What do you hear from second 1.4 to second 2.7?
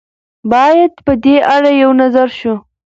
اړه یو نظر شو.